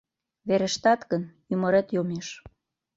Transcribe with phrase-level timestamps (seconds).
[0.47, 1.23] Верештат гын,
[1.53, 2.27] ӱмырет йомеш».